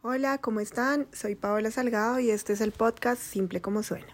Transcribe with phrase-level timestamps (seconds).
[0.00, 1.08] Hola, ¿cómo están?
[1.12, 4.06] Soy Paola Salgado y este es el podcast Simple como suena.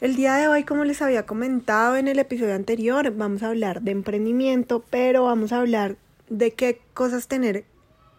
[0.00, 3.82] El día de hoy, como les había comentado en el episodio anterior, vamos a hablar
[3.82, 5.96] de emprendimiento, pero vamos a hablar
[6.30, 7.66] de qué cosas tener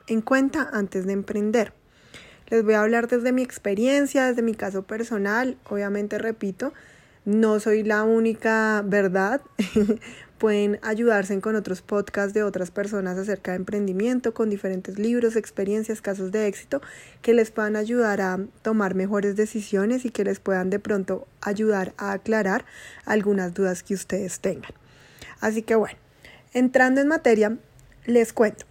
[0.06, 1.74] en cuenta antes de emprender.
[2.50, 5.58] Les voy a hablar desde mi experiencia, desde mi caso personal.
[5.68, 6.72] Obviamente, repito,
[7.26, 9.42] no soy la única verdad.
[10.38, 16.02] Pueden ayudarse con otros podcasts de otras personas acerca de emprendimiento, con diferentes libros, experiencias,
[16.02, 16.82] casos de éxito,
[17.22, 21.94] que les puedan ayudar a tomar mejores decisiones y que les puedan de pronto ayudar
[21.98, 22.66] a aclarar
[23.06, 24.72] algunas dudas que ustedes tengan.
[25.40, 25.98] Así que bueno,
[26.54, 27.58] entrando en materia,
[28.06, 28.66] les cuento.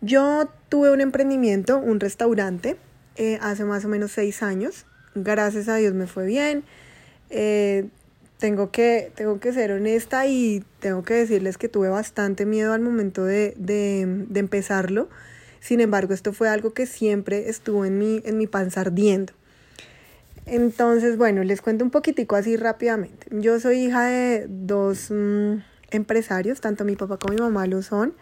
[0.00, 2.76] Yo tuve un emprendimiento, un restaurante,
[3.16, 4.86] eh, hace más o menos seis años.
[5.14, 6.64] Gracias a Dios me fue bien.
[7.30, 7.88] Eh,
[8.38, 12.80] tengo que, tengo que ser honesta y tengo que decirles que tuve bastante miedo al
[12.80, 15.08] momento de, de, de empezarlo.
[15.60, 19.32] Sin embargo, esto fue algo que siempre estuvo en mi, en mi panza ardiendo.
[20.44, 23.28] Entonces, bueno, les cuento un poquitico así rápidamente.
[23.30, 25.60] Yo soy hija de dos mmm,
[25.90, 28.12] empresarios, tanto mi papá como mi mamá lo son,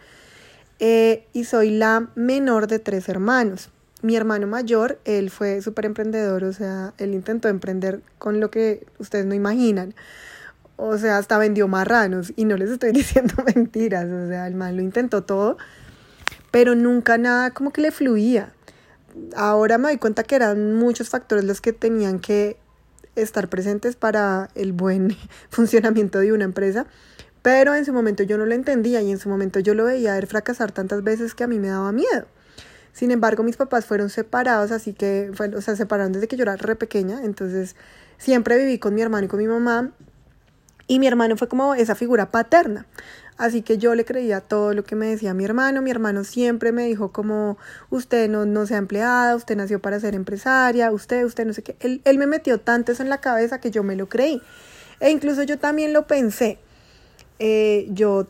[0.79, 3.71] eh, y soy la menor de tres hermanos.
[4.03, 8.85] Mi hermano mayor, él fue súper emprendedor, o sea, él intentó emprender con lo que
[8.99, 9.95] ustedes no imaginan.
[10.75, 14.75] O sea, hasta vendió marranos y no les estoy diciendo mentiras, o sea, el man
[14.75, 15.57] lo intentó todo,
[16.51, 18.51] pero nunca nada como que le fluía.
[19.37, 22.57] Ahora me doy cuenta que eran muchos factores los que tenían que
[23.15, 25.15] estar presentes para el buen
[25.49, 26.87] funcionamiento de una empresa,
[27.41, 30.15] pero en su momento yo no lo entendía y en su momento yo lo veía
[30.15, 32.27] ver fracasar tantas veces que a mí me daba miedo.
[32.93, 36.37] Sin embargo, mis papás fueron separados, así que, fue, o sea, se separaron desde que
[36.37, 37.75] yo era re pequeña, entonces
[38.17, 39.91] siempre viví con mi hermano y con mi mamá,
[40.87, 42.85] y mi hermano fue como esa figura paterna.
[43.37, 45.81] Así que yo le creía todo lo que me decía mi hermano.
[45.81, 47.57] Mi hermano siempre me dijo como,
[47.89, 51.75] usted no, no sea empleada, usted nació para ser empresaria, usted, usted no sé qué.
[51.79, 54.41] Él, él me metió tanto eso en la cabeza que yo me lo creí.
[54.99, 56.59] E incluso yo también lo pensé.
[57.39, 58.27] Eh, yo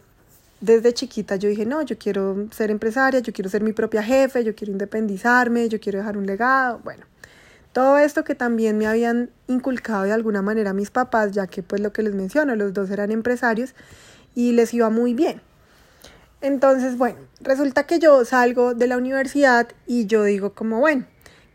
[0.64, 4.46] desde chiquita yo dije, no, yo quiero ser empresaria, yo quiero ser mi propia jefe,
[4.46, 7.06] yo quiero independizarme, yo quiero dejar un legado, bueno,
[7.74, 11.82] todo esto que también me habían inculcado de alguna manera mis papás, ya que pues
[11.82, 13.76] lo que les menciono, los dos eran empresarios
[14.36, 15.42] y les iba muy bien.
[16.40, 21.06] Entonces, bueno, resulta que yo salgo de la universidad y yo digo como, bueno,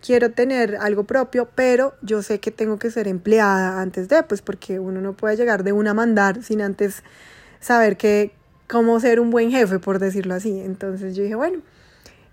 [0.05, 4.43] quiero tener algo propio, pero yo sé que tengo que ser empleada antes de, pues
[4.43, 7.03] porque uno no puede llegar de una a mandar sin antes
[7.61, 8.38] saber que,
[8.69, 10.61] cómo ser un buen jefe, por decirlo así.
[10.61, 11.61] Entonces yo dije, bueno,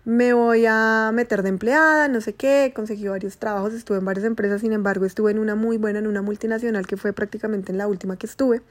[0.03, 4.25] me voy a meter de empleada, no sé qué, conseguí varios trabajos, estuve en varias
[4.25, 7.79] empresas, sin embargo estuve en una muy buena, en una multinacional que fue prácticamente en
[7.79, 8.61] la última que estuve.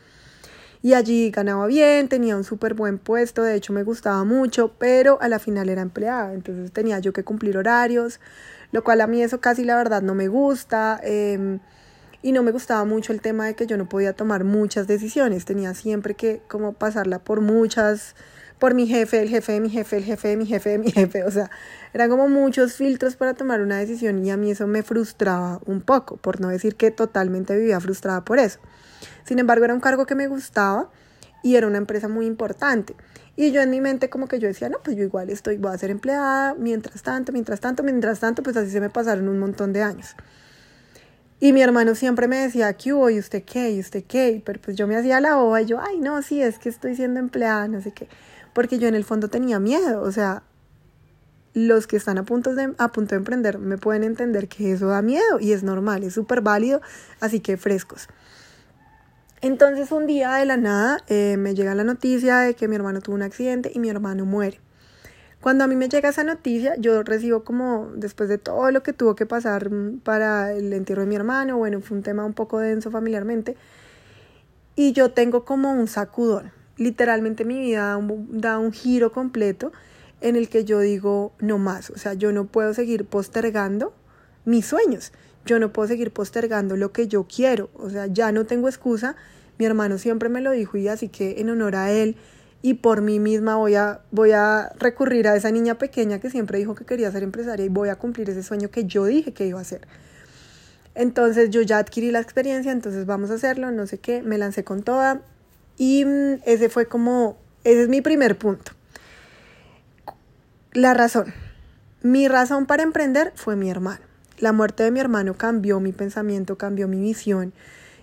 [0.80, 5.18] Y allí ganaba bien, tenía un súper buen puesto, de hecho me gustaba mucho, pero
[5.22, 8.20] a la final era empleada, entonces tenía yo que cumplir horarios,
[8.70, 11.00] lo cual a mí eso casi la verdad no me gusta.
[11.02, 11.58] Eh,
[12.24, 15.44] y no me gustaba mucho el tema de que yo no podía tomar muchas decisiones,
[15.44, 18.16] tenía siempre que como pasarla por muchas,
[18.58, 20.90] por mi jefe, el jefe de mi jefe, el jefe de mi jefe de mi
[20.90, 21.50] jefe, o sea,
[21.92, 25.82] eran como muchos filtros para tomar una decisión y a mí eso me frustraba un
[25.82, 28.58] poco, por no decir que totalmente vivía frustrada por eso.
[29.26, 30.90] Sin embargo, era un cargo que me gustaba
[31.42, 32.96] y era una empresa muy importante.
[33.36, 35.74] Y yo en mi mente como que yo decía, no, pues yo igual estoy, voy
[35.74, 39.38] a ser empleada, mientras tanto, mientras tanto, mientras tanto, pues así se me pasaron un
[39.38, 40.16] montón de años.
[41.40, 43.10] Y mi hermano siempre me decía, ¿qué hubo?
[43.10, 43.70] ¿Y usted qué?
[43.72, 44.42] ¿Y usted qué?
[44.44, 46.96] Pero pues yo me hacía la boba y yo, ay, no, sí, es que estoy
[46.96, 48.08] siendo empleada, no sé qué.
[48.52, 50.44] Porque yo en el fondo tenía miedo, o sea,
[51.54, 54.88] los que están a punto de, a punto de emprender me pueden entender que eso
[54.88, 56.80] da miedo y es normal, es súper válido,
[57.20, 58.08] así que frescos.
[59.40, 63.00] Entonces un día de la nada eh, me llega la noticia de que mi hermano
[63.00, 64.60] tuvo un accidente y mi hermano muere.
[65.44, 68.94] Cuando a mí me llega esa noticia, yo recibo como, después de todo lo que
[68.94, 69.68] tuvo que pasar
[70.02, 73.54] para el entierro de mi hermano, bueno, fue un tema un poco denso familiarmente,
[74.74, 76.50] y yo tengo como un sacudón.
[76.78, 79.70] Literalmente mi vida da un, da un giro completo
[80.22, 83.92] en el que yo digo, no más, o sea, yo no puedo seguir postergando
[84.46, 85.12] mis sueños,
[85.44, 89.14] yo no puedo seguir postergando lo que yo quiero, o sea, ya no tengo excusa,
[89.58, 92.16] mi hermano siempre me lo dijo y así que en honor a él,
[92.64, 96.56] y por mí misma voy a, voy a recurrir a esa niña pequeña que siempre
[96.56, 99.46] dijo que quería ser empresaria y voy a cumplir ese sueño que yo dije que
[99.46, 99.86] iba a hacer.
[100.94, 104.64] Entonces yo ya adquirí la experiencia, entonces vamos a hacerlo, no sé qué, me lancé
[104.64, 105.20] con toda
[105.76, 108.72] y mm, ese fue como, ese es mi primer punto.
[110.72, 111.34] La razón,
[112.00, 114.00] mi razón para emprender fue mi hermano.
[114.38, 117.52] La muerte de mi hermano cambió mi pensamiento, cambió mi visión.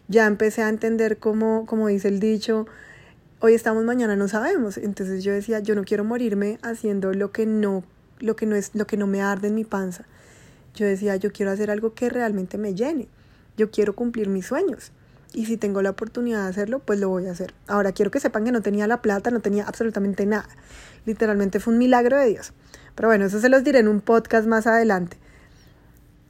[0.08, 2.68] Ya empecé a entender cómo, como dice el dicho,
[3.42, 4.78] hoy estamos, mañana no sabemos.
[4.78, 7.84] Entonces yo decía, yo no quiero morirme haciendo lo que no
[8.22, 10.06] lo que no es, lo que no me arde en mi panza.
[10.76, 13.08] Yo decía, yo quiero hacer algo que realmente me llene.
[13.58, 14.92] Yo quiero cumplir mis sueños.
[15.34, 17.54] Y si tengo la oportunidad de hacerlo, pues lo voy a hacer.
[17.68, 20.48] Ahora quiero que sepan que no tenía la plata, no tenía absolutamente nada.
[21.06, 22.54] Literalmente fue un milagro de Dios.
[22.96, 25.18] Pero bueno, eso se los diré en un podcast más adelante.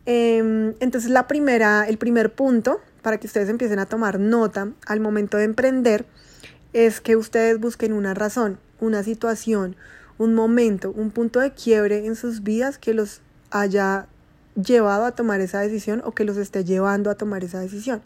[0.06, 5.00] Em, entonces la primera, el primer punto para que ustedes empiecen a tomar nota al
[5.00, 6.06] momento de emprender
[6.74, 9.76] es que ustedes busquen una razón, una situación,
[10.18, 14.08] un momento, un punto de quiebre en sus vidas que los haya
[14.56, 18.02] llevado a tomar esa decisión o que los esté llevando a tomar esa decisión.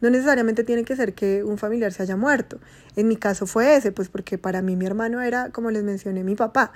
[0.00, 2.58] No necesariamente tiene que ser que un familiar se haya muerto.
[2.96, 6.24] En mi caso fue ese, pues porque para mí mi hermano era, como les mencioné,
[6.24, 6.72] mi papá.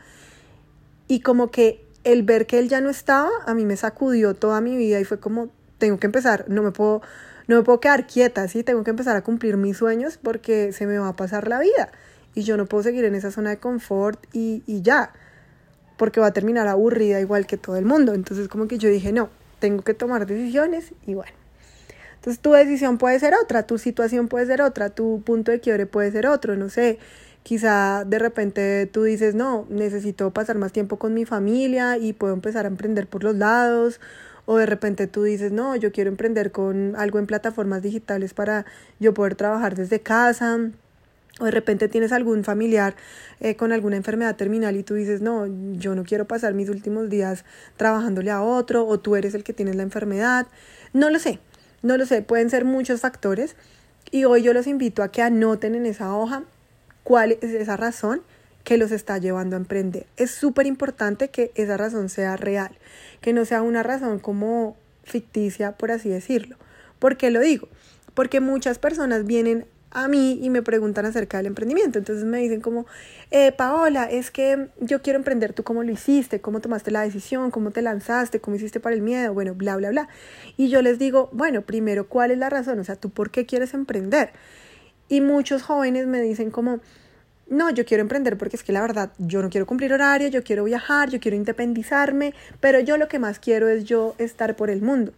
[1.09, 4.61] Y como que el ver que él ya no estaba, a mí me sacudió toda
[4.61, 7.03] mi vida y fue como, tengo que empezar, no me puedo,
[7.49, 8.63] no me puedo quedar quieta, ¿sí?
[8.63, 11.91] Tengo que empezar a cumplir mis sueños porque se me va a pasar la vida.
[12.35, 15.13] Y yo no puedo seguir en esa zona de confort y, y ya
[15.97, 18.15] porque va a terminar aburrida igual que todo el mundo.
[18.15, 19.29] Entonces como que yo dije, no,
[19.59, 21.33] tengo que tomar decisiones y bueno.
[22.17, 25.87] Entonces tu decisión puede ser otra, tu situación puede ser otra, tu punto de quiebre
[25.87, 26.99] puede ser otro, no sé.
[27.43, 32.33] Quizá de repente tú dices, no, necesito pasar más tiempo con mi familia y puedo
[32.33, 34.01] empezar a emprender por los lados.
[34.45, 38.67] O de repente tú dices, no, yo quiero emprender con algo en plataformas digitales para
[38.99, 40.59] yo poder trabajar desde casa
[41.41, 42.95] o de repente tienes algún familiar
[43.41, 47.09] eh, con alguna enfermedad terminal y tú dices, no, yo no quiero pasar mis últimos
[47.09, 47.45] días
[47.77, 50.47] trabajándole a otro, o tú eres el que tienes la enfermedad.
[50.93, 51.39] No lo sé,
[51.81, 53.57] no lo sé, pueden ser muchos factores.
[54.11, 56.45] Y hoy yo los invito a que anoten en esa hoja
[57.03, 58.23] cuál es esa razón
[58.65, 60.07] que los está llevando a emprender.
[60.17, 62.77] Es súper importante que esa razón sea real,
[63.21, 66.57] que no sea una razón como ficticia, por así decirlo.
[66.99, 67.69] ¿Por qué lo digo?
[68.15, 71.99] Porque muchas personas vienen a mí y me preguntan acerca del emprendimiento.
[71.99, 72.87] Entonces me dicen como,
[73.31, 76.41] eh, Paola, es que yo quiero emprender, ¿tú cómo lo hiciste?
[76.41, 77.51] ¿Cómo tomaste la decisión?
[77.51, 78.41] ¿Cómo te lanzaste?
[78.41, 79.35] ¿Cómo hiciste para el miedo?
[79.35, 80.09] Bueno, bla, bla, bla.
[80.57, 82.79] Y yo les digo, bueno, primero, ¿cuál es la razón?
[82.79, 84.31] O sea, ¿tú por qué quieres emprender?
[85.09, 86.81] Y muchos jóvenes me dicen como,
[87.53, 90.43] no, yo quiero emprender porque es que la verdad, yo no quiero cumplir horario, yo
[90.43, 94.71] quiero viajar, yo quiero independizarme, pero yo lo que más quiero es yo estar por
[94.71, 95.13] el mundo.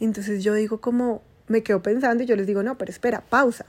[0.00, 3.66] Entonces yo digo como, me quedo pensando y yo les digo, no, pero espera, pausa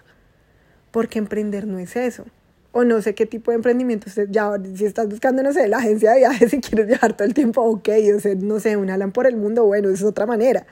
[0.93, 2.23] porque emprender no es eso.
[2.71, 6.11] O no sé qué tipo de emprendimiento ya, si estás buscando, no sé, la agencia
[6.11, 9.11] de viajes, si quieres viajar todo el tiempo, ok, o sea, no sé, un Alan
[9.11, 10.65] por el mundo, bueno, es otra manera.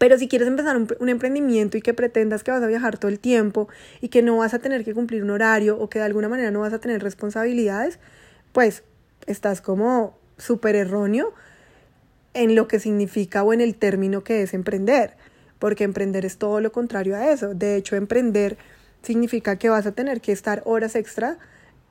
[0.00, 3.18] Pero si quieres empezar un, emprendimiento y que pretendas que vas a viajar todo el
[3.20, 3.68] tiempo
[4.00, 6.50] y que no vas a tener que cumplir un horario o que de alguna manera
[6.50, 7.98] no vas a tener responsabilidades,
[8.52, 8.82] pues
[9.26, 11.34] estás como súper erróneo
[12.32, 15.18] en lo que significa o en el término que es emprender,
[15.58, 17.52] porque emprender es todo lo contrario a eso.
[17.52, 18.56] De hecho, emprender
[19.02, 21.36] significa que vas a tener que estar horas extra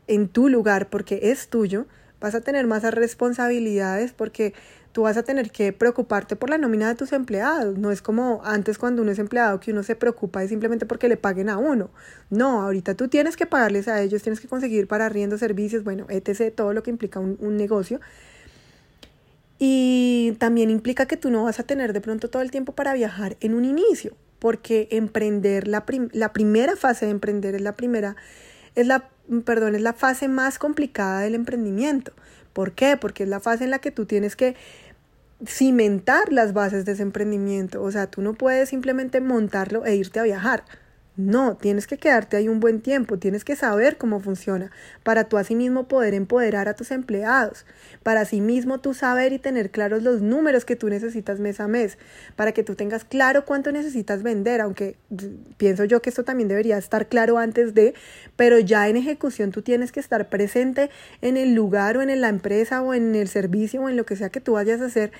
[0.07, 1.85] en tu lugar porque es tuyo,
[2.19, 4.55] vas a tener más responsabilidades porque
[4.91, 7.77] tú vas a tener que preocuparte por la nómina de tus empleados.
[7.77, 11.17] No es como antes cuando uno es empleado que uno se preocupa simplemente porque le
[11.17, 11.89] paguen a uno.
[12.29, 16.05] No, ahorita tú tienes que pagarles a ellos, tienes que conseguir para arriendo servicios, bueno,
[16.09, 17.99] etc., todo lo que implica un, un negocio.
[19.57, 22.93] Y también implica que tú no vas a tener de pronto todo el tiempo para
[22.93, 28.15] viajar en un inicio porque emprender, la, la primera fase de emprender es la primera,
[28.75, 29.09] es la,
[29.45, 32.13] perdón, es la fase más complicada del emprendimiento.
[32.53, 32.97] ¿Por qué?
[32.97, 34.55] Porque es la fase en la que tú tienes que
[35.45, 37.81] cimentar las bases de ese emprendimiento.
[37.81, 40.63] O sea, tú no puedes simplemente montarlo e irte a viajar.
[41.19, 44.71] No, tienes que quedarte ahí un buen tiempo, tienes que saber cómo funciona
[45.03, 47.65] para tú asimismo poder empoderar a tus empleados,
[48.03, 51.97] para asimismo tú saber y tener claros los números que tú necesitas mes a mes,
[52.37, 54.95] para que tú tengas claro cuánto necesitas vender, aunque
[55.57, 57.95] pienso yo que esto también debería estar claro antes de,
[58.37, 60.89] pero ya en ejecución tú tienes que estar presente
[61.21, 64.15] en el lugar o en la empresa o en el servicio o en lo que
[64.15, 65.11] sea que tú vayas a hacer,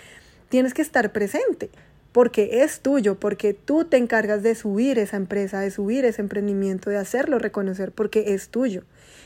[0.48, 1.70] tienes que estar presente
[2.12, 6.90] porque es tuyo, porque tú te encargas de subir esa empresa, de subir ese emprendimiento,
[6.90, 8.84] de hacerlo reconocer porque es tuyo.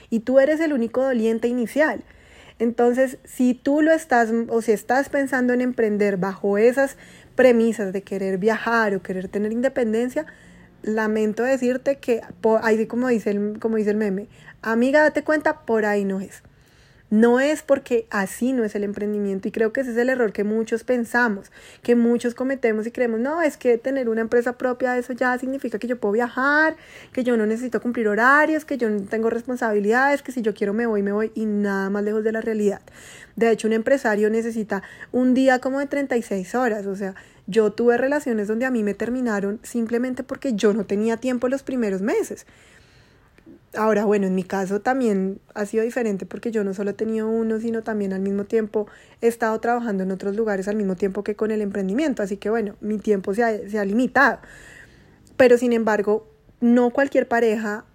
[0.10, 2.04] Y tú eres el único doliente inicial.
[2.60, 6.98] Entonces, si tú lo estás o si estás pensando en emprender bajo esas
[7.36, 10.25] premisas de querer viajar o querer tener independencia,
[10.84, 12.22] lamento decirte que,
[12.62, 14.28] ahí como dice el, como dice el meme,
[14.62, 16.44] amiga, date cuenta, por ahí no es.
[17.13, 20.34] No es porque así no es el emprendimiento y creo que ese es el error
[20.34, 21.51] que muchos pensamos,
[21.84, 25.77] que muchos cometemos y creemos, no, es que tener una empresa propia, eso ya significa
[25.77, 26.75] que yo puedo viajar,
[27.12, 30.74] que yo no necesito cumplir horarios, que yo no tengo responsabilidades, que si yo quiero
[30.74, 32.82] me voy, me voy y nada más lejos de la realidad.
[33.36, 37.13] De hecho, un empresario necesita un día como de 36 horas, o sea,
[37.46, 41.62] yo tuve relaciones donde a mí me terminaron simplemente porque yo no tenía tiempo los
[41.62, 42.48] primeros meses
[43.75, 47.27] Ahora, bueno, en mi caso también ha sido diferente porque yo no solo he tenido
[47.27, 48.88] uno, sino también al mismo tiempo
[49.20, 52.22] he estado trabajando en otros lugares al mismo tiempo que con el emprendimiento.
[52.22, 54.39] Así que bueno, mi tiempo se ha, se ha limitado.
[55.38, 56.27] Pero sin embargo,
[56.62, 57.86] no cualquier pareja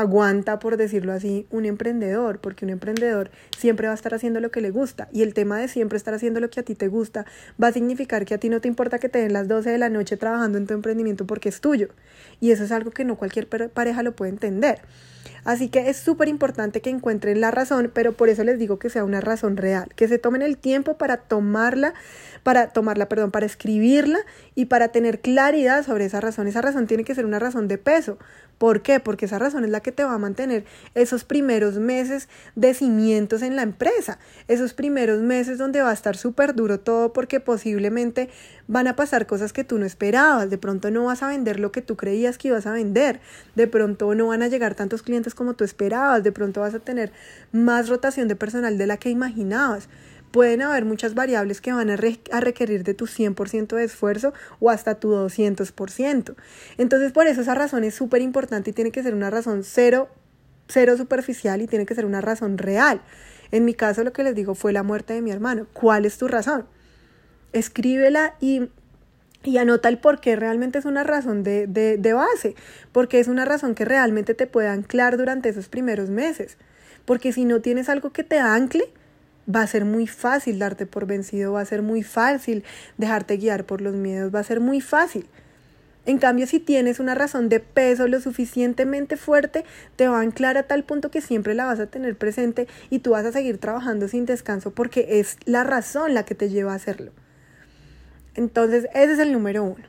[0.00, 4.50] aguanta, por decirlo así, un emprendedor, porque un emprendedor siempre va a estar haciendo lo
[4.50, 5.08] que le gusta.
[5.12, 7.24] Y el tema de siempre estar haciendo lo que a ti te gusta
[7.62, 9.78] va a significar que a ti no te importa que te den las 12 de
[9.78, 11.88] la noche trabajando en tu emprendimiento porque es tuyo.
[12.40, 14.80] Y eso es algo que no cualquier pareja lo puede entender.
[15.46, 18.90] Así que es súper importante que encuentren la razón, pero por eso les digo que
[18.90, 21.94] sea una razón real, que se tomen el tiempo para tomarla,
[22.42, 24.18] para tomarla, perdón, para escribirla
[24.56, 26.48] y para tener claridad sobre esa razón.
[26.48, 28.18] Esa razón tiene que ser una razón de peso.
[28.58, 29.00] ¿Por qué?
[29.00, 33.42] Porque esa razón es la que te va a mantener esos primeros meses de cimientos
[33.42, 38.30] en la empresa, esos primeros meses donde va a estar súper duro todo porque posiblemente
[38.68, 41.72] van a pasar cosas que tú no esperabas, de pronto no vas a vender lo
[41.72, 43.20] que tú creías que ibas a vender,
[43.54, 46.80] de pronto no van a llegar tantos clientes como tú esperabas, de pronto vas a
[46.80, 47.12] tener
[47.52, 49.88] más rotación de personal de la que imaginabas
[50.32, 54.96] pueden haber muchas variables que van a, requerir de tu 100% de esfuerzo o hasta
[54.96, 56.34] tu 200%.
[56.76, 60.08] Entonces, por eso esa razón es súper importante y tiene que ser una razón cero,
[60.68, 63.00] cero superficial y tiene que ser una razón real.
[63.50, 65.66] En mi caso, lo que les digo fue la muerte de mi hermano.
[65.72, 66.66] ¿Cuál es tu razón?
[67.52, 68.68] Escríbela y
[69.46, 72.56] y anota el por qué realmente es una razón de, de, de, base,
[72.92, 76.56] porque es una razón que realmente te puede anclar durante esos primeros meses.
[77.04, 78.92] Porque si no tienes algo que te ancle,
[79.54, 82.64] va a ser muy fácil darte por vencido, va a ser muy fácil
[82.98, 85.28] dejarte guiar por los miedos, va a ser muy fácil.
[86.04, 89.64] En cambio, si tienes una razón de peso lo suficientemente fuerte,
[89.96, 93.00] te va a anclar a tal punto que siempre la vas a tener presente y
[93.00, 96.72] tú vas a seguir trabajando sin descanso porque es la razón la que te lleva
[96.72, 97.12] a hacerlo.
[98.36, 99.84] Entonces, ese es el número uno.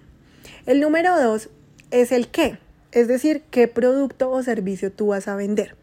[0.66, 1.50] El número dos
[1.92, 2.58] es el qué,
[2.92, 5.76] es decir, qué producto o servicio tú vas a vender.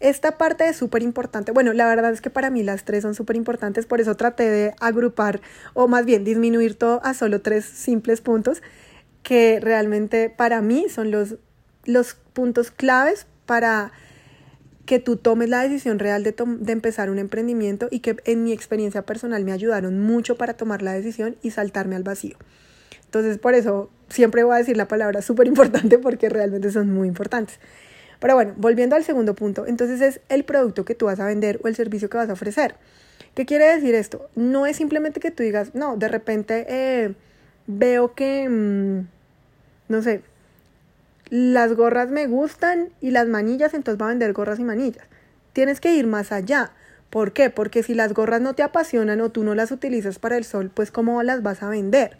[0.00, 1.52] Esta parte es súper importante.
[1.52, 4.50] Bueno, la verdad es que para mí las tres son súper importantes, por eso traté
[4.50, 5.40] de agrupar
[5.74, 8.62] o más bien disminuir todo a solo tres simples puntos
[9.22, 11.36] que realmente para mí son los,
[11.84, 13.92] los puntos claves para
[14.90, 18.50] que tú tomes la decisión real de, de, empezar un emprendimiento y que en mi
[18.50, 22.36] experiencia personal me ayudaron mucho para tomar la decisión y saltarme al vacío.
[23.04, 27.06] Entonces, por eso siempre voy a decir la palabra súper importante porque realmente son muy
[27.06, 27.60] importantes.
[28.18, 31.60] Pero bueno, volviendo al segundo punto, entonces es el producto que tú vas a vender
[31.62, 32.74] o el servicio que vas a ofrecer.
[33.36, 34.28] ¿Qué quiere decir esto?
[34.34, 37.14] No es simplemente que tú digas, no, de repente eh,
[37.68, 39.06] veo que, mm,
[39.86, 40.22] no sé,
[41.30, 45.06] las gorras me gustan y las manillas, entonces va a vender gorras y manillas.
[45.52, 46.72] Tienes que ir más allá.
[47.08, 47.50] ¿Por qué?
[47.50, 50.70] Porque si las gorras no te apasionan o tú no las utilizas para el sol,
[50.74, 52.16] pues ¿cómo las vas a vender?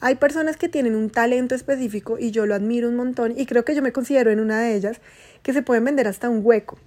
[0.00, 3.64] Hay personas que tienen un talento específico y yo lo admiro un montón y creo
[3.64, 5.00] que yo me considero en una de ellas
[5.42, 6.78] que se pueden vender hasta un hueco.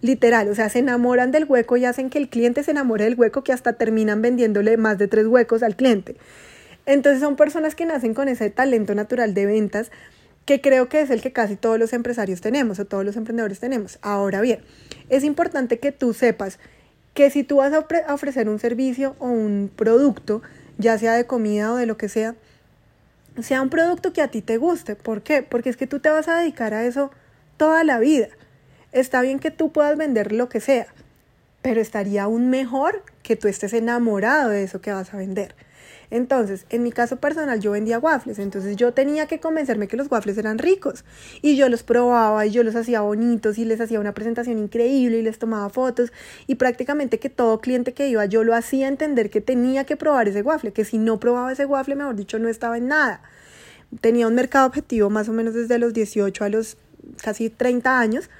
[0.00, 3.18] Literal, o sea, se enamoran del hueco y hacen que el cliente se enamore del
[3.18, 6.16] hueco que hasta terminan vendiéndole más de tres huecos al cliente.
[6.86, 9.90] Entonces son personas que nacen con ese talento natural de ventas
[10.48, 13.60] que creo que es el que casi todos los empresarios tenemos o todos los emprendedores
[13.60, 13.98] tenemos.
[14.00, 14.60] Ahora bien,
[15.10, 16.58] es importante que tú sepas
[17.12, 20.40] que si tú vas a ofrecer un servicio o un producto,
[20.78, 22.34] ya sea de comida o de lo que sea,
[23.42, 24.96] sea un producto que a ti te guste.
[24.96, 25.42] ¿Por qué?
[25.42, 27.10] Porque es que tú te vas a dedicar a eso
[27.58, 28.28] toda la vida.
[28.92, 30.86] Está bien que tú puedas vender lo que sea,
[31.60, 35.54] pero estaría aún mejor que tú estés enamorado de eso que vas a vender.
[36.10, 40.10] Entonces, en mi caso personal, yo vendía waffles, entonces yo tenía que convencerme que los
[40.10, 41.04] waffles eran ricos
[41.42, 45.18] y yo los probaba y yo los hacía bonitos y les hacía una presentación increíble
[45.18, 46.12] y les tomaba fotos
[46.46, 50.28] y prácticamente que todo cliente que iba yo lo hacía entender que tenía que probar
[50.28, 53.22] ese waffle, que si no probaba ese waffle, mejor dicho, no estaba en nada.
[54.00, 56.78] Tenía un mercado objetivo más o menos desde los 18 a los
[57.22, 58.30] casi 30 años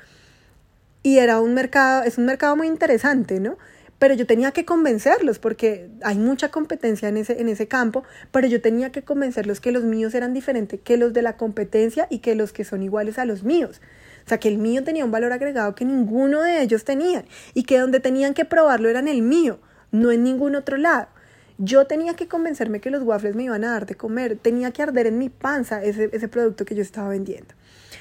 [1.03, 3.57] y era un mercado, es un mercado muy interesante, ¿no?
[3.99, 8.47] Pero yo tenía que convencerlos porque hay mucha competencia en ese, en ese campo, pero
[8.47, 12.19] yo tenía que convencerlos que los míos eran diferentes que los de la competencia y
[12.19, 13.81] que los que son iguales a los míos.
[14.25, 17.25] O sea, que el mío tenía un valor agregado que ninguno de ellos tenía
[17.55, 19.59] y que donde tenían que probarlo era en el mío,
[19.91, 21.09] no en ningún otro lado.
[21.57, 24.83] Yo tenía que convencerme que los waffles me iban a dar de comer, tenía que
[24.83, 27.55] arder en mi panza ese, ese producto que yo estaba vendiendo.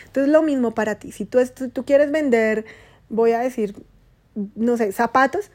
[0.05, 1.11] Entonces, lo mismo para ti.
[1.11, 1.39] Si tú,
[1.73, 2.65] tú quieres vender,
[3.09, 3.73] voy a decir,
[4.55, 5.49] no sé, zapatos,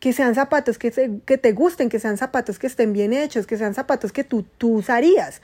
[0.00, 3.56] que sean zapatos que, que te gusten, que sean zapatos que estén bien hechos, que
[3.56, 5.42] sean zapatos que tú, tú usarías.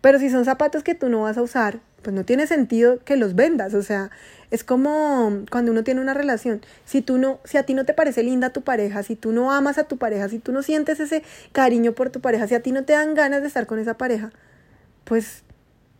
[0.00, 3.16] Pero si son zapatos que tú no vas a usar, pues no tiene sentido que
[3.16, 3.72] los vendas.
[3.74, 4.10] O sea,
[4.50, 6.60] es como cuando uno tiene una relación.
[6.84, 9.50] Si tú no, si a ti no te parece linda tu pareja, si tú no
[9.52, 11.22] amas a tu pareja, si tú no sientes ese
[11.52, 13.94] cariño por tu pareja, si a ti no te dan ganas de estar con esa
[13.94, 14.30] pareja,
[15.04, 15.42] pues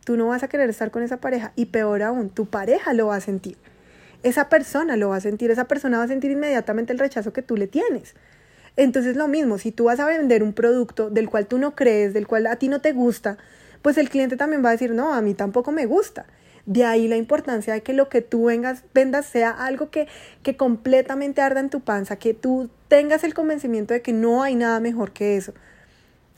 [0.05, 1.51] tú no vas a querer estar con esa pareja.
[1.55, 3.57] Y peor aún, tu pareja lo va a sentir.
[4.25, 7.43] Esa persona lo va a sentir, esa persona va a sentir inmediatamente el rechazo que
[7.43, 8.15] tú le tienes.
[8.75, 12.11] Entonces lo mismo, si tú vas a vender un producto del cual tú no crees,
[12.15, 13.37] del cual a ti no te gusta,
[13.83, 16.25] pues el cliente también va a decir, no, a mí tampoco me gusta.
[16.65, 20.07] De ahí la importancia de que lo que tú vengas, vendas sea algo que,
[20.41, 24.55] que completamente arda en tu panza, que tú tengas el convencimiento de que no hay
[24.55, 25.53] nada mejor que eso.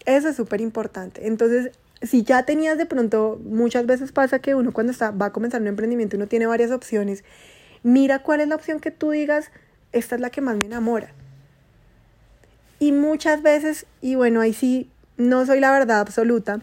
[0.05, 1.25] Eso es súper importante.
[1.25, 5.31] Entonces, si ya tenías de pronto, muchas veces pasa que uno cuando está, va a
[5.31, 7.23] comenzar un emprendimiento uno tiene varias opciones,
[7.87, 9.49] mira cuál es la opción que tú digas,
[9.93, 11.13] esta es la que más me enamora.
[12.79, 16.59] Y muchas veces, y bueno, ahí sí, no soy la verdad absoluta,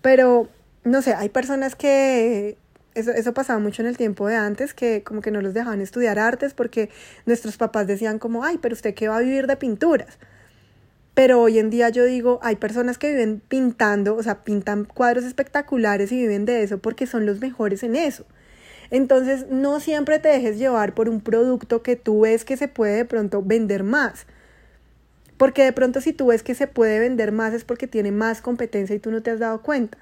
[0.00, 0.48] pero
[0.84, 2.56] no sé, hay personas que
[2.94, 5.80] eso, eso pasaba mucho en el tiempo de antes, que como que no los dejaban
[5.80, 6.88] estudiar artes porque
[7.26, 10.18] nuestros papás decían como, ay, pero usted qué va a vivir de pinturas.
[11.14, 15.24] Pero hoy en día yo digo, hay personas que viven pintando, o sea, pintan cuadros
[15.24, 18.24] espectaculares y viven de eso porque son los mejores en eso.
[18.90, 22.96] Entonces, no siempre te dejes llevar por un producto que tú ves que se puede
[22.96, 24.26] de pronto vender más.
[25.36, 28.42] Porque de pronto si tú ves que se puede vender más es porque tiene más
[28.42, 29.98] competencia y tú no te has dado cuenta.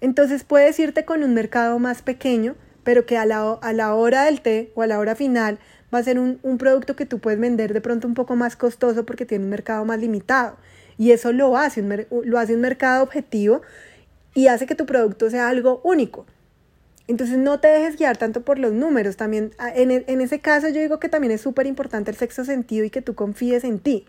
[0.00, 4.24] Entonces puedes irte con un mercado más pequeño, pero que a la, a la hora
[4.24, 5.58] del té o a la hora final
[5.94, 8.56] va a ser un, un producto que tú puedes vender de pronto un poco más
[8.56, 10.56] costoso porque tiene un mercado más limitado.
[10.98, 13.62] Y eso lo hace lo hace un mercado objetivo
[14.34, 16.26] y hace que tu producto sea algo único.
[17.06, 19.16] Entonces no te dejes guiar tanto por los números.
[19.16, 22.16] También ah, en, e, en ese caso yo digo que también es súper importante el
[22.16, 24.06] sexto sentido y que tú confíes en ti.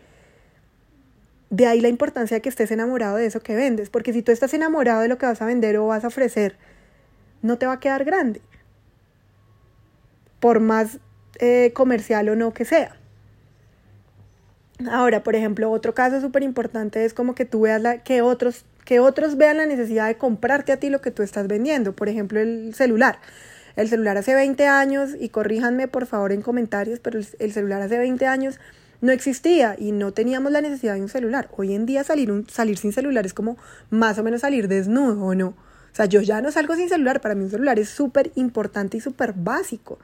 [1.50, 3.90] De ahí la importancia de que estés enamorado de eso que vendes.
[3.90, 6.58] Porque si tú estás enamorado de lo que vas a vender o vas a ofrecer,
[7.42, 8.42] no te va a quedar grande.
[10.40, 11.00] Por más
[11.40, 12.98] eh, comercial o no que sea.
[14.90, 18.66] Ahora, por ejemplo, otro caso súper importante es como que tú veas la, que otros
[18.86, 21.94] que otros vean la necesidad de comprarte a ti lo que tú estás vendiendo.
[21.94, 23.20] Por ejemplo, el celular.
[23.76, 27.98] El celular hace 20 años, y corríjanme por favor en comentarios, pero el celular hace
[27.98, 28.58] 20 años
[29.02, 31.50] no existía y no teníamos la necesidad de un celular.
[31.58, 33.58] Hoy en día salir, un, salir sin celular es como
[33.90, 35.50] más o menos salir desnudo, ¿o no?
[35.50, 38.98] O sea, yo ya no salgo sin celular, para mí un celular es súper importante
[38.98, 40.00] y súper básico.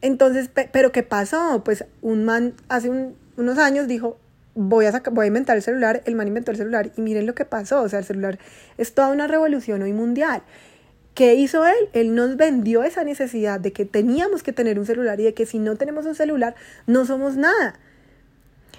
[0.00, 1.62] Entonces, pero ¿qué pasó?
[1.64, 2.90] Pues un man hace
[3.36, 4.18] unos años dijo,
[4.58, 7.82] voy a, inventar el celular, el man inventó el celular y miren lo que pasó,
[7.82, 8.40] o sea, el celular
[8.76, 10.42] es toda una revolución hoy mundial.
[11.14, 11.88] ¿Qué hizo él?
[11.92, 15.46] Él nos vendió esa necesidad de que teníamos que tener un celular y de que
[15.46, 17.78] si no tenemos un celular no somos nada.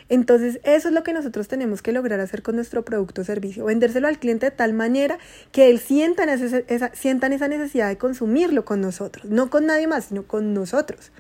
[0.09, 3.65] Entonces, eso es lo que nosotros tenemos que lograr hacer con nuestro producto o servicio,
[3.65, 5.17] vendérselo al cliente de tal manera
[5.51, 10.05] que él sienta esa, sientan esa necesidad de consumirlo con nosotros, no con nadie más,
[10.05, 11.11] sino con nosotros.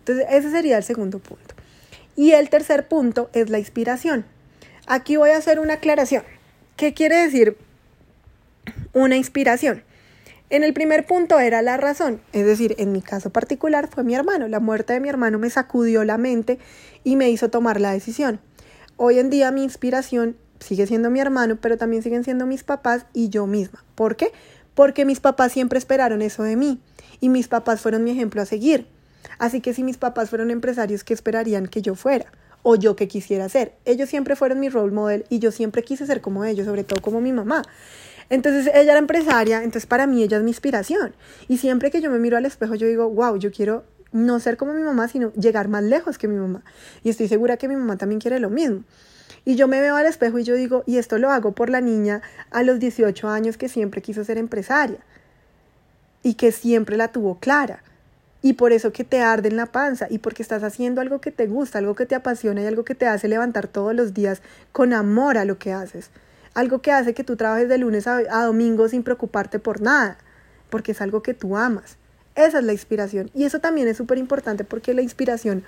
[0.00, 1.54] Entonces, ese sería el segundo punto.
[2.16, 4.24] Y el tercer punto es la inspiración.
[4.86, 6.24] Aquí voy a hacer una aclaración.
[6.76, 7.56] ¿Qué quiere decir
[8.92, 9.84] una inspiración?
[10.50, 14.14] En el primer punto era la razón, es decir, en mi caso particular fue mi
[14.14, 14.48] hermano.
[14.48, 16.58] La muerte de mi hermano me sacudió la mente
[17.04, 18.38] y me hizo tomar la decisión.
[18.96, 23.06] Hoy en día mi inspiración sigue siendo mi hermano, pero también siguen siendo mis papás
[23.14, 23.82] y yo misma.
[23.94, 24.32] ¿Por qué?
[24.74, 26.80] Porque mis papás siempre esperaron eso de mí
[27.20, 28.86] y mis papás fueron mi ejemplo a seguir.
[29.38, 32.26] Así que si mis papás fueron empresarios, ¿qué esperarían que yo fuera?
[32.62, 33.72] O yo que quisiera ser.
[33.84, 37.00] Ellos siempre fueron mi role model y yo siempre quise ser como ellos, sobre todo
[37.00, 37.62] como mi mamá.
[38.30, 41.14] Entonces ella era empresaria, entonces para mí ella es mi inspiración.
[41.48, 44.56] Y siempre que yo me miro al espejo, yo digo, wow, yo quiero no ser
[44.56, 46.62] como mi mamá, sino llegar más lejos que mi mamá.
[47.02, 48.84] Y estoy segura que mi mamá también quiere lo mismo.
[49.44, 51.80] Y yo me veo al espejo y yo digo, y esto lo hago por la
[51.80, 54.98] niña a los 18 años que siempre quiso ser empresaria
[56.22, 57.82] y que siempre la tuvo clara
[58.42, 61.30] y por eso que te arde en la panza y porque estás haciendo algo que
[61.30, 64.42] te gusta, algo que te apasiona y algo que te hace levantar todos los días
[64.72, 66.10] con amor a lo que haces.
[66.52, 70.18] Algo que hace que tú trabajes de lunes a, domingo sin preocuparte por nada,
[70.68, 71.96] porque es algo que tú amas.
[72.34, 73.30] Esa es la inspiración.
[73.32, 75.64] Y eso también es súper importante porque la inspiración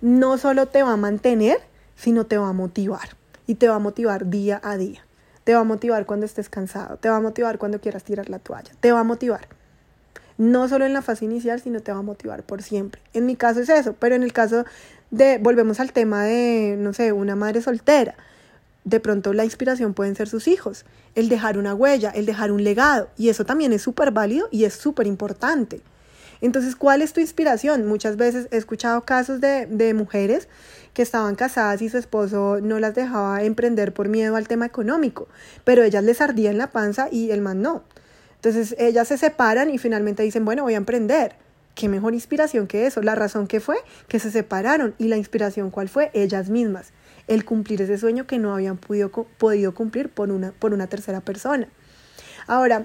[0.00, 1.58] no solo te va a mantener,
[1.96, 3.16] sino te va a motivar.
[3.46, 5.04] Y te va a motivar día a día.
[5.42, 6.96] Te va a motivar cuando estés cansado.
[6.98, 8.72] Te va a motivar cuando quieras tirar la toalla.
[8.80, 9.48] Te va a motivar
[10.38, 13.00] no solo en la fase inicial, sino te va a motivar por siempre.
[13.12, 14.64] En mi caso es eso, pero en el caso
[15.10, 18.16] de, volvemos al tema de, no sé, una madre soltera,
[18.84, 22.64] de pronto la inspiración pueden ser sus hijos, el dejar una huella, el dejar un
[22.64, 25.80] legado, y eso también es súper válido y es súper importante.
[26.40, 27.86] Entonces, ¿cuál es tu inspiración?
[27.86, 30.48] Muchas veces he escuchado casos de, de mujeres
[30.92, 35.28] que estaban casadas y su esposo no las dejaba emprender por miedo al tema económico,
[35.64, 37.82] pero ellas les ardía en la panza y el man no.
[38.44, 41.34] Entonces ellas se separan y finalmente dicen, bueno, voy a emprender.
[41.74, 43.00] ¿Qué mejor inspiración que eso?
[43.00, 46.92] La razón que fue que se separaron y la inspiración cuál fue ellas mismas.
[47.26, 51.22] El cumplir ese sueño que no habían podido, podido cumplir por una, por una tercera
[51.22, 51.68] persona.
[52.46, 52.84] Ahora,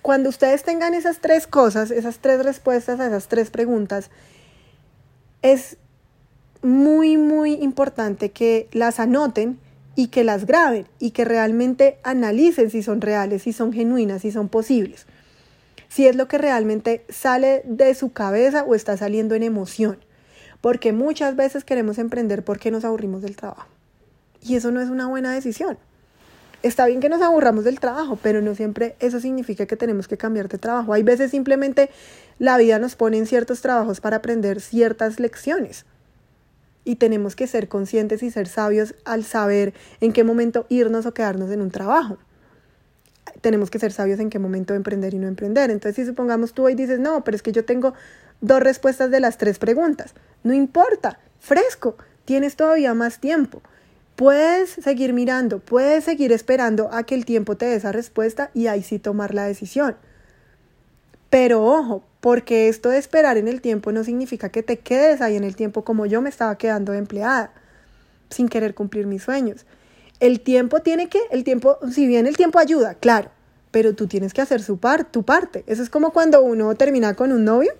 [0.00, 4.10] cuando ustedes tengan esas tres cosas, esas tres respuestas a esas tres preguntas,
[5.42, 5.76] es
[6.62, 9.58] muy, muy importante que las anoten
[9.96, 14.32] y que las graben y que realmente analicen si son reales, si son genuinas, si
[14.32, 15.06] son posibles.
[15.88, 19.98] Si es lo que realmente sale de su cabeza o está saliendo en emoción.
[20.60, 23.68] Porque muchas veces queremos emprender porque nos aburrimos del trabajo.
[24.42, 25.78] Y eso no es una buena decisión.
[26.62, 30.16] Está bien que nos aburramos del trabajo, pero no siempre eso significa que tenemos que
[30.16, 30.94] cambiar de trabajo.
[30.94, 31.90] Hay veces simplemente
[32.38, 35.84] la vida nos pone en ciertos trabajos para aprender ciertas lecciones
[36.84, 41.14] y tenemos que ser conscientes y ser sabios al saber en qué momento irnos o
[41.14, 42.18] quedarnos en un trabajo.
[43.40, 45.70] Tenemos que ser sabios en qué momento emprender y no emprender.
[45.70, 47.94] Entonces, si supongamos tú hoy dices, no, pero es que yo tengo
[48.40, 53.62] dos respuestas de las tres preguntas, no importa, fresco, tienes todavía más tiempo.
[54.16, 58.68] Puedes seguir mirando, puedes seguir esperando a que el tiempo te dé esa respuesta y
[58.68, 59.96] ahí sí tomar la decisión.
[61.30, 65.36] Pero ojo, porque esto de esperar en el tiempo no significa que te quedes ahí
[65.36, 67.52] en el tiempo como yo me estaba quedando de empleada,
[68.30, 69.66] sin querer cumplir mis sueños.
[70.20, 73.30] El tiempo tiene que, el tiempo, si bien el tiempo ayuda, claro,
[73.72, 75.64] pero tú tienes que hacer su par, tu parte.
[75.66, 77.72] Eso es como cuando uno termina con un novio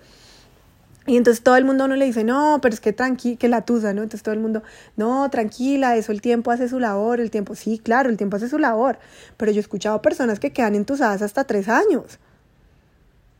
[1.07, 3.65] y entonces todo el mundo no le dice, no, pero es que tranqui, que la
[3.65, 4.03] tusa, ¿no?
[4.03, 4.61] Entonces todo el mundo,
[4.95, 8.47] no, tranquila, eso el tiempo hace su labor, el tiempo, sí, claro, el tiempo hace
[8.47, 8.99] su labor,
[9.37, 12.19] pero yo he escuchado personas que quedan entusadas hasta tres años.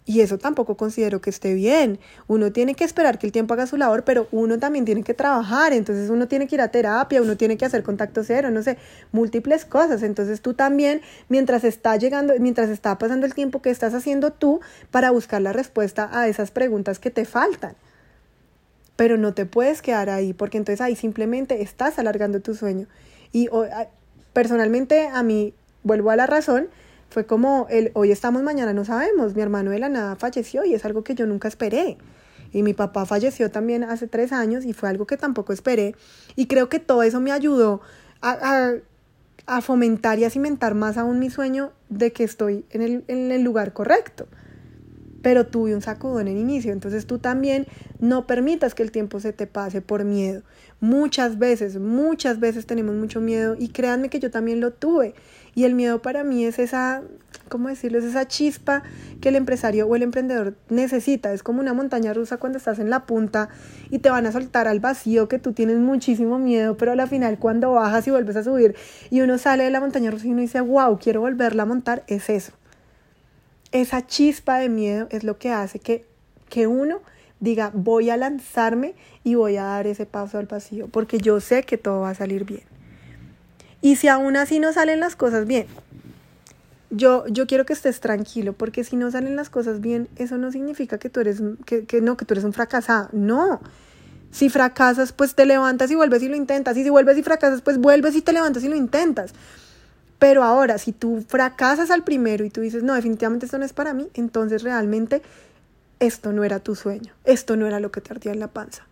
[0.07, 1.97] Y eso tampoco considero que esté bien.
[2.27, 5.15] Uno tiene que esperar que el tiempo haga su labor, pero uno también tiene que
[5.15, 5.73] trabajar.
[5.73, 8.77] Entonces uno tiene que ir a terapia, uno tiene que hacer contacto cero, no sé,
[9.11, 10.03] múltiples cosas.
[10.03, 14.61] Entonces tú también, mientras está llegando, mientras está pasando el tiempo, que estás haciendo tú
[14.91, 17.75] para buscar la respuesta a esas preguntas que te faltan?
[18.95, 22.87] Pero no te puedes quedar ahí, porque entonces ahí simplemente estás alargando tu sueño.
[23.31, 23.49] Y
[24.33, 26.69] personalmente a mí, vuelvo a la razón,
[27.09, 29.35] fue como el hoy estamos, mañana no sabemos.
[29.35, 31.97] Mi hermano de la nada falleció y es algo que yo nunca esperé.
[32.51, 35.95] Y mi papá falleció también hace tres años y fue algo que tampoco esperé.
[36.35, 37.81] Y creo que todo eso me ayudó
[38.21, 38.75] a,
[39.45, 43.31] a, fomentar y a cimentar más aún mi sueño de que estoy en el, en
[43.31, 44.27] el lugar correcto.
[45.21, 47.65] Pero tuve un sacudón en inicio, entonces tú también
[47.99, 50.43] no permitas que el tiempo se te pase por miedo.
[50.79, 55.15] Muchas veces, muchas veces tenemos mucho miedo y créanme que yo también lo tuve.
[55.55, 57.01] Y el miedo para mí es esa,
[57.47, 57.97] ¿cómo decirlo?
[57.99, 58.83] Es esa chispa
[59.21, 61.31] que el empresario o el emprendedor necesita.
[61.31, 63.47] Es como una montaña rusa cuando estás en la punta
[63.89, 67.39] y te van a soltar al vacío que tú tienes muchísimo miedo, pero al final
[67.39, 68.75] cuando bajas y vuelves a subir
[69.09, 72.03] y uno sale de la montaña rusa y uno dice, wow, quiero volverla a montar,
[72.07, 72.51] es eso.
[73.71, 76.05] Esa chispa de miedo es lo que hace que,
[76.49, 76.99] que uno
[77.39, 81.63] diga, voy a lanzarme y voy a dar ese paso al vacío, porque yo sé
[81.63, 82.63] que todo va a salir bien.
[83.81, 85.67] Y si aún así no salen las cosas bien,
[86.89, 90.51] yo, yo quiero que estés tranquilo, porque si no salen las cosas bien, eso no
[90.51, 93.09] significa que tú eres, que, que no, que tú eres un fracasado.
[93.11, 93.61] No.
[94.31, 96.75] Si fracasas, pues te levantas y vuelves y lo intentas.
[96.77, 99.33] Y si vuelves y fracasas, pues vuelves y te levantas y lo intentas.
[100.19, 103.73] Pero ahora, si tú fracasas al primero y tú dices, no, definitivamente esto no es
[103.73, 105.21] para mí, entonces realmente
[105.99, 108.85] esto no era tu sueño, esto no era lo que te ardía en la panza.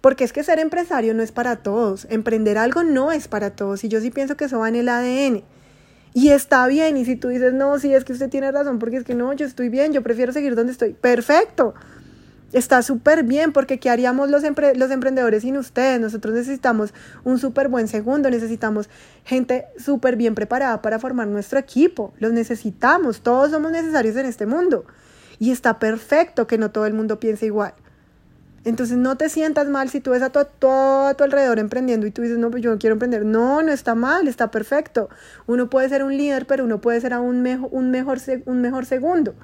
[0.00, 3.84] Porque es que ser empresario no es para todos, emprender algo no es para todos
[3.84, 5.44] y yo sí pienso que eso va en el ADN.
[6.14, 8.98] Y está bien, y si tú dices, no, sí, es que usted tiene razón, porque
[8.98, 11.74] es que no, yo estoy bien, yo prefiero seguir donde estoy, perfecto.
[12.52, 15.98] Está súper bien, porque ¿qué haríamos los, los emprendedores sin ustedes?
[15.98, 16.92] Nosotros necesitamos
[17.24, 18.90] un súper buen segundo, necesitamos
[19.24, 24.44] gente súper bien preparada para formar nuestro equipo, los necesitamos, todos somos necesarios en este
[24.44, 24.84] mundo.
[25.38, 27.72] Y está perfecto que no todo el mundo piense igual.
[28.64, 32.12] Entonces no te sientas mal si tú ves a todo, a tu alrededor emprendiendo y
[32.12, 33.24] tú dices, no, pues yo no quiero emprender.
[33.24, 35.08] No, no está mal, está perfecto.
[35.46, 39.34] Uno puede ser un líder, pero uno puede ser aún un, mejor, un mejor segundo.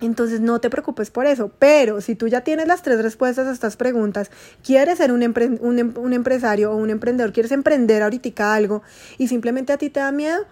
[0.00, 1.52] Entonces no te preocupes por eso.
[1.58, 4.30] Pero si tú ya tienes las tres respuestas a estas preguntas,
[4.64, 5.22] quieres ser un,
[5.60, 8.82] un, em-, un empresario o un emprendedor, quieres emprender ahorita algo
[9.18, 10.46] y simplemente a ti te da miedo,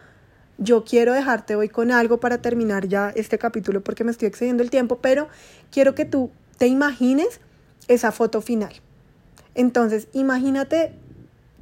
[0.59, 4.63] yo quiero dejarte hoy con algo para terminar ya este capítulo porque me estoy excediendo
[4.63, 5.29] el tiempo, pero
[5.71, 7.41] quiero que tú te imagines
[7.89, 8.73] esa foto final.
[9.55, 10.93] Entonces, imagínate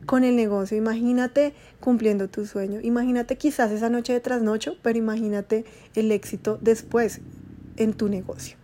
[0.07, 5.65] con el negocio, imagínate cumpliendo tu sueño, imagínate quizás esa noche de trasnocho, pero imagínate
[5.95, 7.21] el éxito después
[7.77, 8.57] en tu negocio.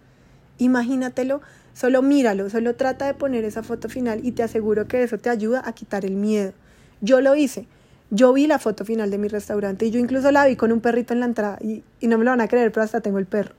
[0.59, 1.41] Imagínatelo,
[1.73, 5.31] solo míralo, solo trata de poner esa foto final y te aseguro que eso te
[5.31, 6.53] ayuda a quitar el miedo.
[7.01, 7.67] Yo lo hice.
[8.11, 10.81] Yo vi la foto final de mi restaurante y yo incluso la vi con un
[10.81, 13.19] perrito en la entrada y, y no me lo van a creer, pero hasta tengo
[13.21, 13.55] el perro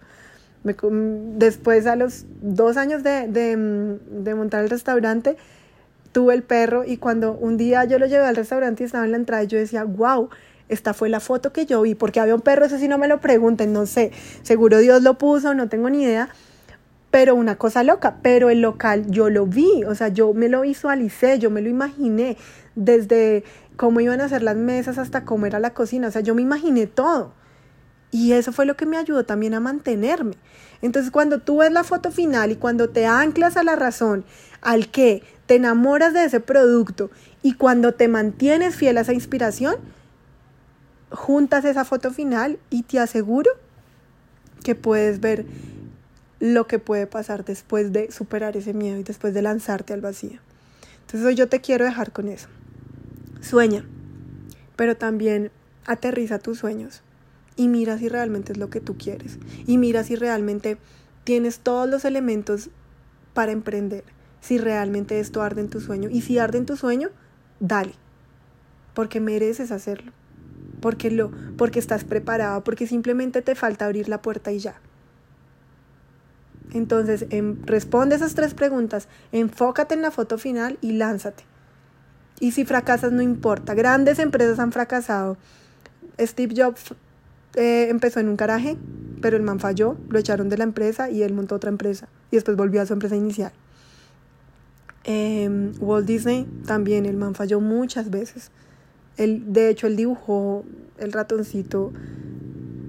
[0.63, 5.38] después, a los dos años de, de, montar el restaurante,
[6.12, 9.12] tuve el perro y cuando un día yo lo llevé al restaurante y estaba en
[9.12, 10.30] la entrada, yo decía, wow,
[10.69, 13.08] Esta fue la foto que yo vi, porque había un perro, eso sí no me
[13.08, 16.30] lo pregunten, no sé, seguro Dios lo puso, no tengo ni idea,
[17.12, 20.62] pero una cosa loca, pero el local yo lo vi, o sea, yo me lo
[20.62, 22.38] visualicé, yo me lo imaginé,
[22.76, 23.43] desde
[23.76, 26.41] cómo iban a ser las mesas hasta cómo era la cocina, o sea, yo me
[26.41, 27.34] imaginé todo.
[28.12, 30.36] Y eso fue lo que me ayudó también a mantenerme.
[30.82, 34.26] Entonces, cuando tú ves la foto final y cuando te anclas a la razón,
[34.62, 37.10] al que te enamoras de ese producto
[37.41, 39.76] y cuando te mantienes fiel a esa inspiración,
[41.10, 43.52] juntas esa foto final y te aseguro
[44.63, 45.45] que puedes ver
[46.39, 50.39] lo que puede pasar después de superar ese miedo y después de lanzarte al vacío.
[51.06, 52.47] Entonces yo te quiero dejar con eso.
[53.41, 53.86] Sueña,
[54.76, 55.52] pero también
[55.86, 57.02] aterriza tus sueños
[57.56, 59.38] y mira si realmente es lo que tú quieres.
[59.68, 60.78] Y mira si realmente
[61.24, 62.70] tienes todos los elementos
[63.34, 64.04] para emprender.
[64.40, 66.10] Si realmente esto arde en tu sueño.
[66.10, 67.10] Y si arde en tu sueño,
[67.60, 67.94] dale.
[68.94, 70.12] Porque mereces hacerlo.
[70.80, 72.64] Porque, lo, porque estás preparado.
[72.64, 74.80] Porque simplemente te falta abrir la puerta y ya.
[76.74, 81.44] Entonces, em, responde esas tres preguntas, enfócate en la foto final y lánzate.
[82.40, 83.74] Y si fracasas, no importa.
[83.74, 85.38] Grandes empresas han fracasado.
[86.18, 86.96] Steve Jobs
[87.56, 88.78] eh, empezó en un garaje,
[89.22, 92.08] pero el man falló, lo echaron de la empresa y él montó otra empresa.
[92.32, 93.52] Y después volvió a su empresa inicial.
[95.04, 98.52] Em, Walt Disney también, el man falló muchas veces.
[99.18, 100.64] De hecho, él dibujó
[100.98, 101.92] el ratoncito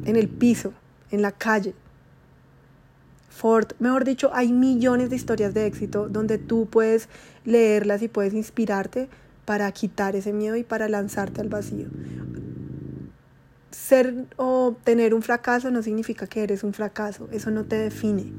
[0.04, 0.72] en el piso,
[1.10, 1.74] en la calle.
[3.28, 7.08] Ford, mejor dicho, hay millones de historias de éxito donde tú puedes
[7.44, 9.08] leerlas y puedes inspirarte
[9.44, 11.88] para quitar ese miedo y para lanzarte al vacío.
[13.92, 18.32] Ser o tener un fracaso no significa que eres un fracaso, eso no te define.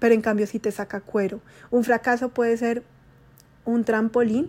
[0.00, 1.40] Pero en cambio sí te saca cuero.
[1.70, 2.82] Un fracaso puede ser
[3.64, 4.48] un trampolín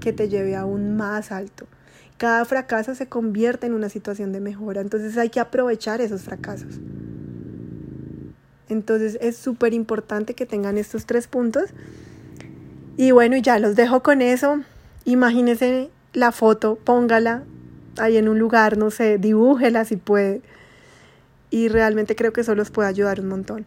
[0.00, 1.66] que te lleve aún más alto.
[2.16, 6.80] Cada fracaso se convierte en una situación de mejora, entonces hay que aprovechar esos fracasos.
[8.70, 11.64] Entonces es súper importante que tengan estos tres puntos.
[12.96, 14.62] Y bueno, ya los dejo con eso.
[15.04, 17.42] Imagínense la foto, póngala
[17.98, 20.42] ahí en un lugar, no sé, dibújela si puede.
[21.50, 23.66] Y realmente creo que eso los puede ayudar un montón.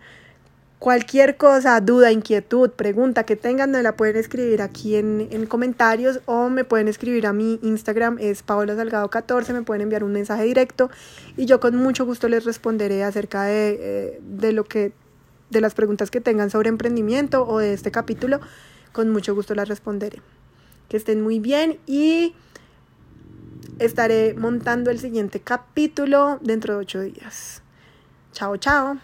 [0.80, 6.20] Cualquier cosa, duda, inquietud, pregunta que tengan, me la pueden escribir aquí en, en comentarios
[6.28, 10.12] o me pueden escribir a mi Instagram, es Paola Salgado 14, me pueden enviar un
[10.12, 10.92] mensaje directo
[11.36, 14.92] y yo con mucho gusto les responderé acerca de, eh, de lo que,
[15.50, 18.40] de las preguntas que tengan sobre emprendimiento o de este capítulo,
[18.92, 20.22] con mucho gusto las responderé.
[20.90, 22.36] Que estén muy bien y
[23.80, 27.62] estaré montando el siguiente capítulo dentro de ocho días.
[28.32, 28.98] Chao, chao.